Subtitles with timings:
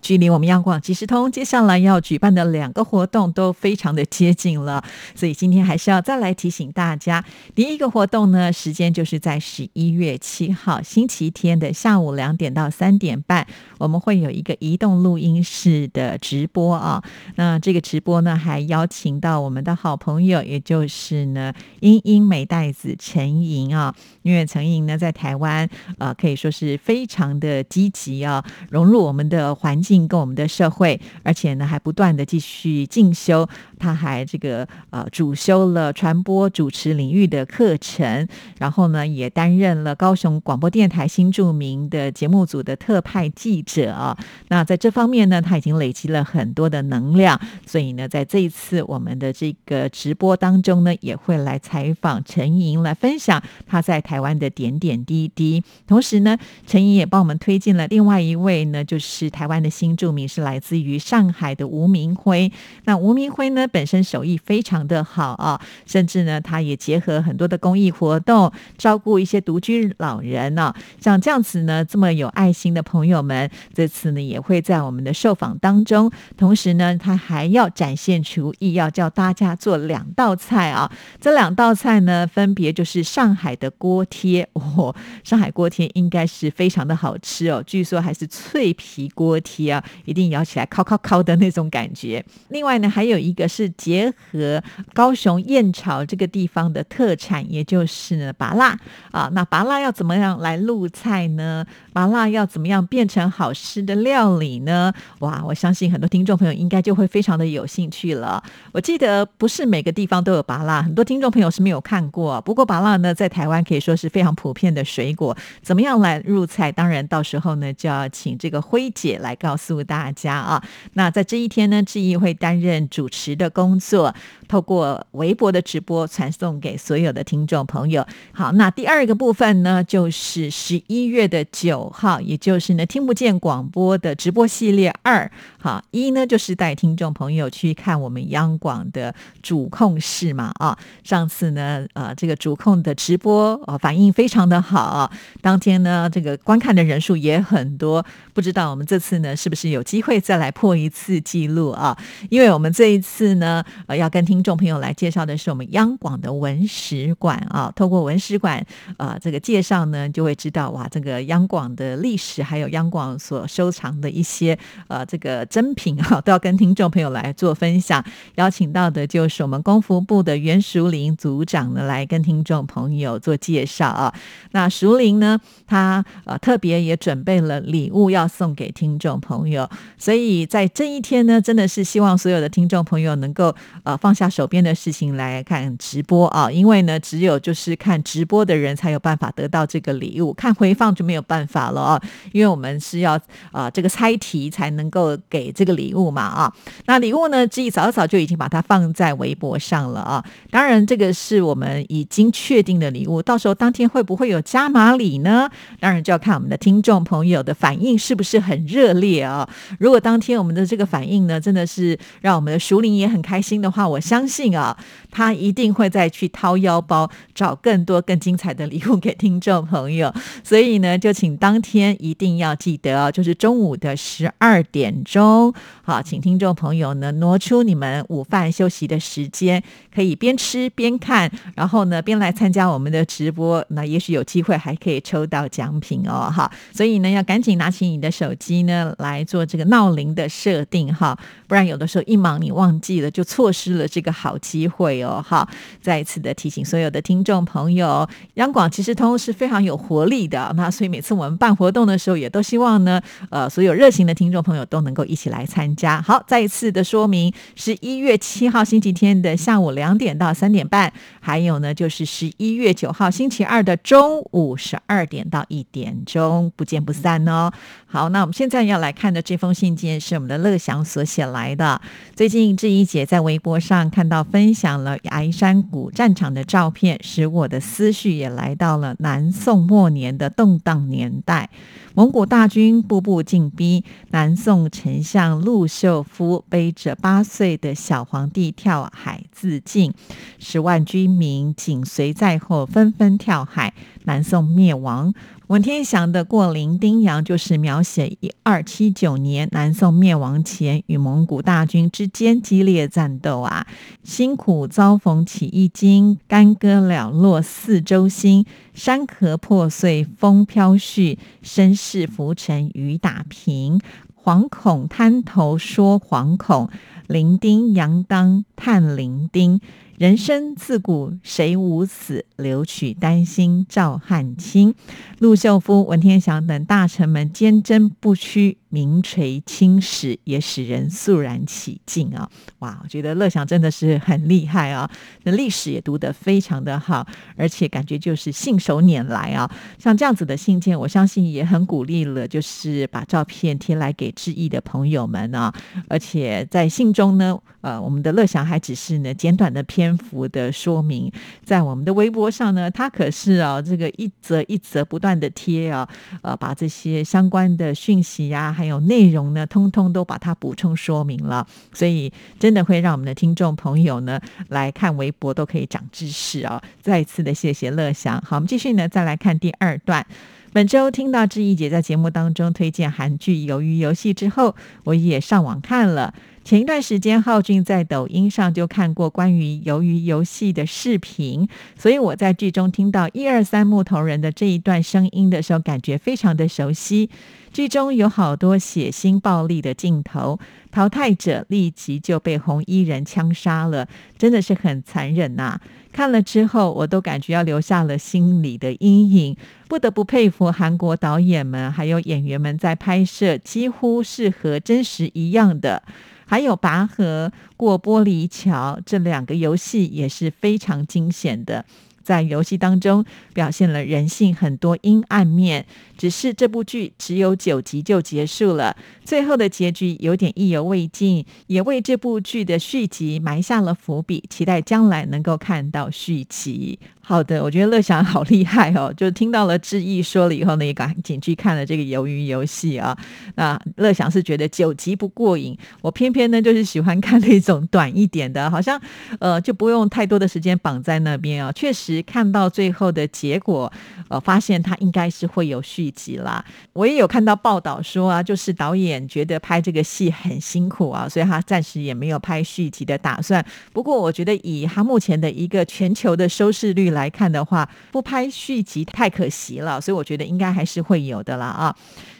[0.00, 4.82] 距离我们央广即时通接下来要举办的两个活动都非常的接近了，
[5.14, 7.22] 所以今天还是要再来提醒大家，
[7.54, 13.46] 第一个活动呢，时间就是在十一月七号星期天的下午两点到三点半，
[13.78, 17.02] 我们会有一个移动录音室的直播啊。
[17.36, 29.89] 那这个直播呢，还邀请到我们的好朋友，也就是呢英英美代子陈莹啊，因为陈莹呢在台湾呃可以说是非常的积极啊，融入我们的环境。
[29.90, 38.28] 进跟我们的社会，而且呢还不断的继续进修，他还这个呃主修了传播主持领域的课程，
[38.60, 44.16] 然后呢也担任了高雄广播电台新著名的节目组的特派记者。
[44.46, 55.64] 那在这方面呢，他已经累积了很多的能量，所以呢在这一次我们的这个直播当中呢，也会来采访陈莹，来分享他在台湾的点点滴滴。
[55.88, 59.68] 同时呢，陈莹也帮我们推荐了另外一位呢，就是台湾的。
[59.80, 62.52] 新著名是来自于上海的吴明辉。
[62.84, 70.74] 那吴明辉呢，本身手艺非常的好啊，甚至呢，他也结合很多的公益活动，照顾一些独居老人呢。
[71.00, 76.10] 像这样子呢，这么有爱心的朋友们，这次呢也会在我们的受访当中。
[76.36, 80.92] 同时呢，他还要展现厨艺，要教大家做两道菜啊。
[81.18, 89.69] 这两道菜呢，分别就是上海的锅贴哦，上海锅贴应该是非常的好吃哦，据说还是脆皮锅贴。
[89.70, 92.22] 要一定咬起来烤烤烤的那种感觉。
[92.50, 94.62] 另外呢，还有一个是结合
[94.92, 98.78] 高雄燕巢这个地方的特产，也就是呢拔辣
[99.10, 99.28] 啊。
[99.32, 101.64] 那拔辣要怎么样来入菜呢？
[101.92, 104.92] 拔辣要怎么样变成好吃的料理呢？
[105.20, 108.40] 哇，我相信很多听众朋友应该就会非常的有兴趣了。
[108.72, 112.40] 我记得不是每个地方都有拔辣，很多听众朋友是没有看过。
[112.42, 115.36] 不过拔辣呢，在台湾可以说是非常普遍的水果。
[115.62, 116.70] 怎么样来入菜？
[116.70, 119.36] 当然到时候呢，就要请这个辉姐来。
[119.40, 120.62] 告诉大家啊，
[120.94, 124.14] 那在这一天呢，志毅会担任主持的工作，
[124.48, 128.06] 透过微博的直播传送给所有的听众朋友。
[128.32, 135.30] 好，那第二个部分呢，就是十一月的九号，也就是呢听不见广播的直播系列二。
[135.58, 145.10] 好，一呢就是带听众朋友去看我们央广的主控室嘛啊，上次呢呃这个主控的直播啊反应非常的好，
[145.42, 149.36] 当天呢这个观看的人数也很多，不知道我们这次呢。
[149.40, 151.98] 是是不是有机会再来破一次记录啊？
[152.28, 157.72] 因为我们这一次呢，呃，要跟听众朋友来介绍的是我们央广的文史馆啊。
[157.74, 158.64] 透过文史馆
[158.96, 164.56] 呃这个介绍呢，就会知道哇，这个央广的历史，还有央广所收藏的一些
[164.86, 168.04] 呃这个珍品啊， 都要跟听众朋友来做分享。
[168.36, 174.14] 邀请到的就是我们功夫部的袁淑玲组长呢，来跟听众朋友做介绍啊。
[174.52, 179.00] 那淑玲呢，她呃特别也准备了礼物要送给听众。
[179.20, 192.02] 朋，朋友所以在这一天呢，真的是希望所有的听众朋友能够呃放下手边的事情来看直播啊，因为呢，只有就是看直播的人才有办法得到这个礼物，看回放就没有办法了啊，
[192.32, 193.18] 因为我们是要
[193.50, 196.52] 啊这个猜题才能够给这个礼物嘛啊。
[196.84, 200.22] 那礼物呢，志毅早早就已经把它放在微博上了啊。
[200.50, 205.48] 当然，这个是我们已经确定的礼物，到时候当天会不会有加码礼呢？
[205.78, 209.20] 当然就要看我们的听众朋友的反应是不是很热烈。
[209.20, 209.29] 啊！
[209.30, 209.48] 啊
[209.78, 214.76] 如果当天我们的这个反应呢，真的是让我们的熟龄也很开心的话，我相信啊，
[215.10, 220.12] 他一定会再去掏腰包找更多更精彩的礼物给听众朋友。
[220.44, 225.52] 所以呢，就请当天一定要记得哦，就是中午的十二点钟，
[225.82, 229.62] 好，请听众朋友呢挪出你们午饭休息的时间，
[229.94, 236.50] 可以边吃边看，然后呢边来参加我们的直播，那也许有机会还可以抽到奖品哦，哈！
[236.72, 238.94] 所以呢，要赶紧拿起你的手机呢。
[238.98, 241.18] 来来做这个闹铃的设定哈，
[241.48, 245.46] 不然有的时候一忙你忘记了，就错失了这个好机会哦哈。
[245.82, 256.00] 再一次的提醒所有的听众朋友，央广其实通是非常有活力的，那所以每次我们办活动的时候，也都希望呢，呃，所有热情的听众朋友都能够一起来参加。
[256.00, 267.50] 好，再一次的说明，十一月七号星期天的下午两点到三点半，还有呢就是十一月九号星期二的中午十二点到一点钟，不见不散哦。
[267.86, 268.94] 好，那我们现在要来。
[269.00, 271.80] 看的这封信件是我们的乐祥所写来的。
[272.14, 281.48] 最近志怡姐在微博上看到分享了崖山谷战场的照片，使我的思绪也来到了南宋末年的动荡年代。
[281.94, 289.94] 蒙古大军步步进逼，南宋丞相陆秀夫背着八岁的小皇帝跳海自尽，
[290.38, 293.72] 十万军民紧随在后，纷纷跳海，
[294.04, 295.14] 南宋灭亡。
[295.50, 303.66] 文天祥的《过零丁洋》就是描写一二七九年南宋灭亡前与蒙古大军之间激烈战斗啊，
[304.04, 313.80] 辛苦遭逢起义经，干戈寥落四周星，山河破碎风飘絮，身世浮沉雨打萍，
[314.14, 316.70] 惶恐滩头说惶恐，
[317.08, 319.60] 零丁洋当叹零丁。
[320.00, 324.74] 人生自古谁无死，留取丹心照汗青。
[325.18, 328.56] 陆秀夫、文天祥等大臣们坚贞不屈。
[328.72, 332.30] 名垂青史，也使人肃然起敬啊！
[332.60, 334.88] 哇，我觉得乐享真的是很厉害啊！
[335.24, 337.04] 那历史也读得非常的好，
[337.36, 339.50] 而且感觉就是信手拈来啊！
[339.76, 345.52] 像这样子的信件，我相信也很鼓励了，就是把照片贴来给致意的朋友们啊！
[345.88, 351.10] 而且在信中呢，呃，我们的乐享还只是呢简短的篇幅的说明，
[351.44, 355.88] 在我们的微博上呢，他可是啊这个一则一则不断的贴啊，
[356.22, 358.52] 呃，把这些相关的讯息呀。
[358.52, 366.60] 还有内容呢，通通都把它补充说明了，所以真的会让我们的听众朋友呢来看微博都可以长知识哦。
[366.80, 368.20] 再次的谢谢乐祥。
[368.26, 370.06] 好，我们继续呢，再来看第二段。
[370.52, 376.12] 本周听到志毅姐在节目当中推荐韩剧《鱿鱼游戏》之后，我也上网看了。
[376.42, 381.46] 前一段时间，浩俊在抖音上就看过关于《鱿鱼游戏》的视频，
[381.78, 387.10] 所以我在剧中听到一二三木头人的这一段声音的时候，感觉非常的熟悉。
[387.52, 390.40] 剧中有好多血腥暴力的镜头，
[390.72, 393.86] 淘汰者立即就被红衣人枪杀了，
[394.18, 395.58] 真的是很残忍呐！
[395.92, 399.36] 看了之后，我都感觉要留下了心里的阴影。
[399.68, 405.82] 不得不佩服韩国导演们还有演员们在拍摄，几乎是和真实一样的。
[406.30, 411.64] 还有拔河、过玻璃桥这两个游戏也是非常惊险的。
[412.04, 413.04] 在游戏当中
[413.34, 415.66] 表现了人性很多阴暗面，
[415.98, 426.78] 只是这部剧只有九集就结束了，最后的结局有点意犹未尽，也为这部剧的续集埋下了伏笔，期待将来能够看到续集。
[427.10, 428.94] 好的，我觉得乐祥好厉害哦！
[428.96, 432.96] 就听到了志毅说了以后呢，也赶紧去看了这个鱿鱼游戏啊。
[433.34, 438.80] 那乐祥是觉得九集不过瘾，我偏偏呢就是喜欢看那种短一点的，好像
[439.18, 441.50] 呃就不用太多的时间绑在那边啊。
[441.50, 443.72] 确实看到最后的结果，
[444.06, 446.44] 呃，发现他应该是会有续集啦。
[446.72, 453.44] 我也有看到报道说啊，就是导演觉得拍这个戏很辛苦啊，所以他暂时也没有拍续集的打算。
[453.72, 461.74] 不过我觉得以他目前的一个全球的收视率来，来看的话，不拍续集太可惜了，所以我觉得应该还是会有的啦啊。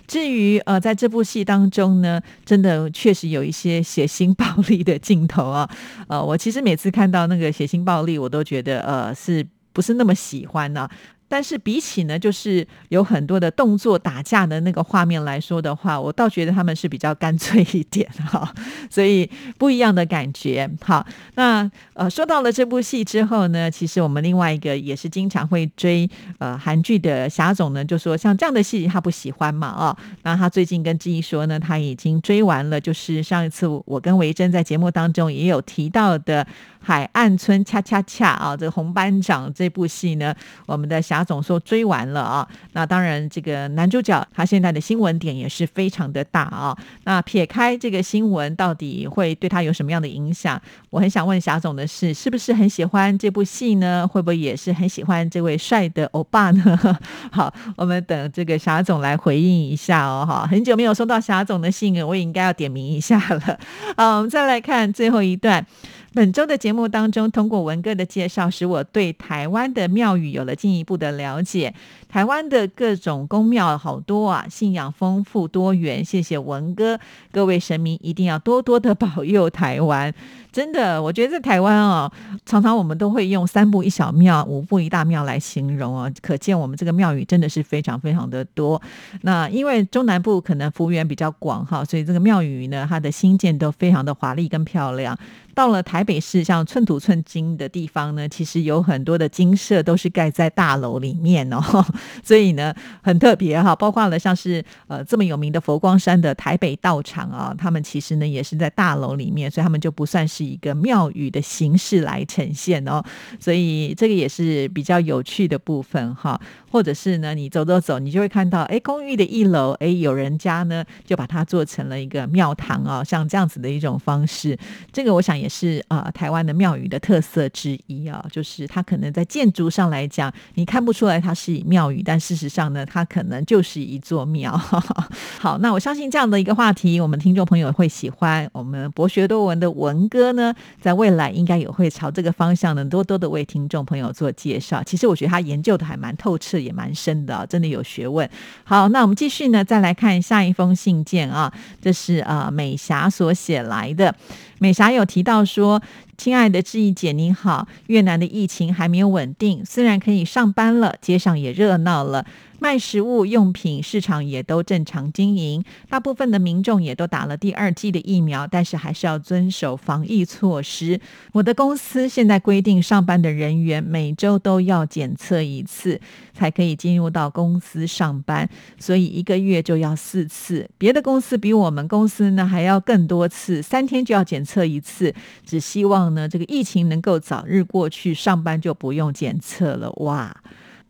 [0.06, 5.68] 至于呃，在这部戏当中呢，真的确实有一些血腥暴力的镜头啊。
[6.08, 10.88] 呃，我其实每次看到那个血腥暴力，我都觉得呃，是不是那么喜欢呢？
[11.30, 18.52] 但是比起呢，就是有很多的动作打架的那个画面来说的话，我倒觉得他们是比较干脆一点 哈，
[18.90, 20.68] 所以不一样的感觉。
[20.82, 21.06] 好，
[21.36, 36.44] 那呃说到了这部戏之后呢，其实我们另外一个也是经常会追呃韩剧的霞总呢，就说像这样的戏他不喜欢嘛啊，那他最近跟志毅说呢，他已经追完了，就是上一次我跟维珍在节目当中也有提到的。
[36.82, 40.34] 海岸村恰恰恰啊，这个红班长这部戏呢，
[40.66, 42.48] 我们的霞总说追完了啊。
[42.72, 46.76] 那当然，这个男主角他现在的新闻点也是非常的大啊。
[47.04, 50.60] 那撇开这个新闻，到底会对他有什么样的影响？
[50.88, 54.08] 我很想问霞总的是，是不是很喜欢这部戏呢？
[54.08, 56.98] 会不会也是很喜欢这位帅的欧巴呢？
[57.30, 60.24] 好，我们等这个霞总来回应一下哦。
[60.26, 63.58] 哈，很久没有收到霞总的信，我也应该要点名一下了。
[63.96, 65.64] 好，我们再来看最后一段。
[66.12, 71.72] 本周的节目当中，通过文哥的介绍，使我对台湾的庙宇有了进一步的了解。
[72.08, 76.04] 台湾的各种宫庙好多啊，信仰丰富多元。
[76.04, 76.98] 谢谢文哥，
[77.30, 80.12] 各位神明一定要多多的保佑台湾。
[80.50, 82.10] 真的，我觉得在台湾啊，
[82.44, 88.82] 常常我们都会用三步一小庙、五步一大庙来形容啊，可见我们这个庙宇真的是非常非常的多。
[89.22, 95.16] 那因为中南部可能幅员比较广哈，所以这个庙宇呢，它的新建都非常的华丽跟漂亮。
[95.60, 101.60] 到了台北市，像寸土寸金的地方呢，其实有很多的金舍都是盖在大楼里面哦，
[102.24, 103.76] 所以呢很特别哈。
[103.76, 113.02] 包括了像是呃这么有名的佛光山的台北道场啊，他们其实呢也是在大楼里面，所以他们就不算是一个庙宇的形式来呈现哦。
[113.38, 116.40] 所以这个也是比较有趣的部分哈。
[116.72, 124.56] 或者是呢，你走走走，你就会看到，哎，公寓的一楼，哎，有人家呢就把它做成了一个庙堂啊，像这样子的一种方式。
[124.92, 134.56] 这个我想也是啊，台湾的庙宇的特色之一啊，就是它可能在建筑上来讲，你看不出来它是庙宇，但事实上呢，它可能就是一座庙。
[135.40, 138.48] 好，那我相信这样的一个话题，我们听众朋友会喜欢。
[138.52, 144.80] 我们博学多闻的文哥呢，在未来应该也会朝这个方向呢，多多的为听众朋友做介绍。
[144.84, 146.60] 其实我觉得他研究的还蛮透彻。
[146.60, 148.28] 也蛮深的，真的有学问。
[148.64, 154.14] 好，那我们继续呢，再来看下一封信件啊，这是呃美霞所写来的。
[154.60, 155.82] 美霞有提到说
[156.20, 162.26] ：“亲爱的志毅姐，您好，越南的疫情还没有稳定，虽然可以上班了，街上也热闹了。”
[162.62, 171.00] 卖食物用品市场也都正常经营，大部分的民众也都打了第二剂的疫苗，但是还是要遵守防疫措施。
[171.32, 175.98] 我的公司现在规定，上班的人员每周都要检测一次，
[176.34, 178.46] 才可以进入到公司上班，
[178.78, 180.68] 所以一个月就要四次。
[180.76, 185.14] 别的公司比我们公司呢还要更多次，三天就要检测一次。
[185.46, 189.90] 只希望呢这个疫情能够早日过去，上班就不用检测了。
[189.98, 190.36] 哇！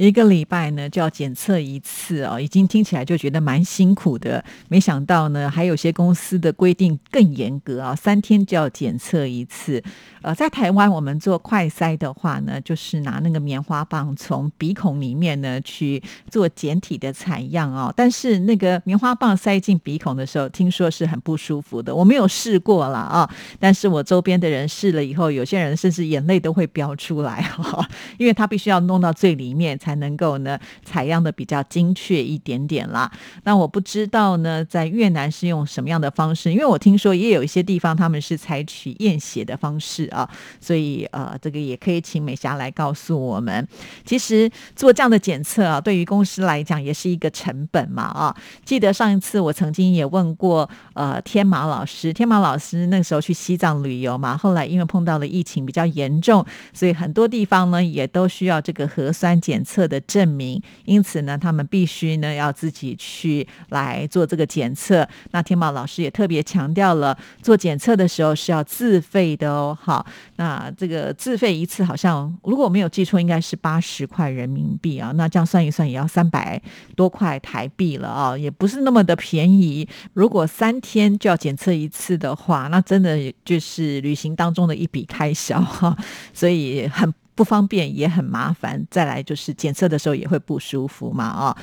[0.06, 4.42] 一个礼拜呢就要检测一次哦，已经听起来就觉得蛮辛苦的。
[4.68, 9.82] 没想到呢，还有些公司的规定更严格啊，三天就要检测一次。
[10.22, 17.92] 呃，在台湾我们做快筛的话呢，就是拿那个棉花棒从鼻孔里面呢去做简体的采样哦。
[17.94, 21.94] 但是那个棉花棒塞进鼻孔的时候，听说是很不舒服的。
[21.94, 27.86] 我没有试过了啊，但是我周边的人试了以后，有些人甚至眼泪都会飙出来哈，
[28.18, 33.10] 因为他必须要弄到最里面才才能够呢采样的比较精确一点点啦。
[33.42, 40.08] 那我不知道呢，在越南是用什么样的方式，因为我听说也有一些地方他们是采取验血的方式。
[40.10, 40.28] 啊，
[40.60, 43.66] 所以呃，这个也可以请美霞来告诉我们。
[44.04, 48.36] 其实做这样的检测啊，对于公司来讲也是一个成本嘛啊。
[48.64, 65.06] 记得上一次我曾经也问过呃天马老师，天马老师那时候去西藏旅游嘛，后来因为碰到了疫情比较严重，所以很多地方呢也都需要这个核酸检测的证明，因此呢他们必须呢要自己去来做这个检测。
[65.32, 70.06] 那天马老师也特别强调了，做检测的时候是要自费的哦，好。
[70.36, 75.12] 那这个自费一次好像，如果我没有记错，应该是八十块人民币啊。
[75.16, 76.60] 那这样算一算，也要三百
[76.96, 79.86] 多块台币了啊，也不是那么的便宜。
[80.14, 85.96] 如果三天就要检测一次的话，那真的就是旅行当中的一笔开销哈，
[86.32, 87.12] 所以很。
[87.40, 91.56] 不方便也很麻烦，再来就是检测的时候也会不舒服嘛啊。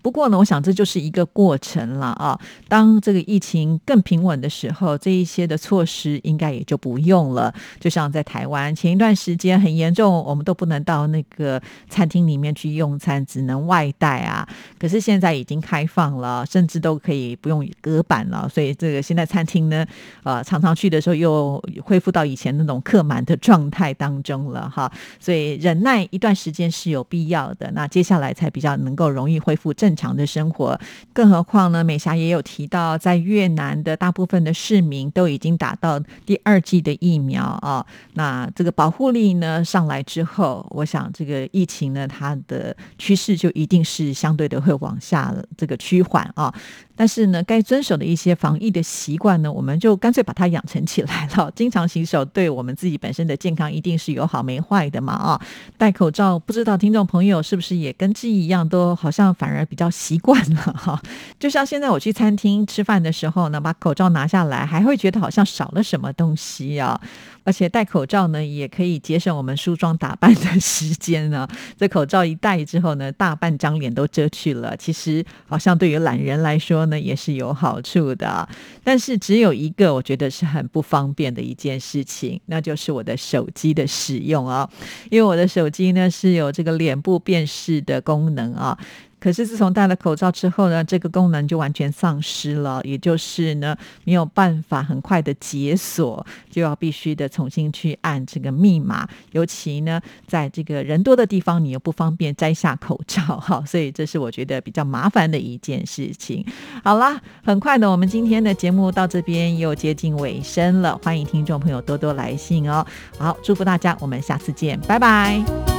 [0.00, 2.38] 不过呢，我想这就是一个过程了啊。
[2.68, 7.52] 当这个疫情更平稳的时候，这一些的措施应该也就不用了。
[7.80, 14.48] 就像在台湾前一段时间很严重，我们都不能到那个餐厅里面去用餐，只能外带啊。
[14.78, 18.48] 可是现在已经开放了，甚至都可以不用隔板了。
[18.48, 19.84] 所以这个现在餐厅呢，
[20.22, 24.88] 呃，常常去的时候又恢复到以前那种客满的状态当中了哈。
[25.24, 30.78] 所以忍耐一段时间是有必要的，那接下来才比较能够容易恢复正常的生活。
[31.14, 46.54] 更何况呢，美霞也有提到，在越南的大部分的市民都已经打到第二剂的疫苗啊，那这个保护力呢上来之后，我想这个疫情呢，它的趋势就一定是相对的会往下这个趋缓啊。
[46.96, 51.50] 但是呢，该遵守的一些防疫的习惯呢，我们就干脆把它养成起来了。
[51.56, 55.40] 经常洗手，对我们自己本身的健康一定是有好没坏的嘛啊！
[55.76, 61.00] 戴口罩，不知道听众朋友是不是也跟之一样，都好像反而比较习惯了哈。
[61.38, 67.00] 就像现在我去餐厅吃饭的时候呢，把口罩拿下来，还会觉得好像少了什么东西啊。
[67.44, 71.46] 而且戴口罩呢，也可以节省我们梳妆打扮的 时间呢。
[71.76, 74.76] 这口罩一戴之后呢，大半张脸都遮去了。
[74.76, 78.48] 其实好像对于懒人来说呢，也是有好处的。
[78.82, 84.68] 但是只有一个，我觉得是很不方便的一件事情，那就是我的手机的使用啊。
[85.10, 88.78] 因为我的手机呢是有这个脸部辨识的功能啊。
[89.24, 99.08] 可是自从戴了口罩之后呢，这个功能就完全丧失了，也就是呢没有办法很快的解锁，就要必须的重新去按这个密码。
[99.32, 106.44] 尤其呢，在这个人多的地方，你又不方便摘下口罩，哈，所以这是我觉得比较麻烦的一件事情。
[106.84, 112.84] 好啦，很快的，我们今天的节目到这边又接近尾声了，欢迎听众朋友多多来信哦。
[113.16, 115.73] 好，祝福大家，我们下次见，拜拜。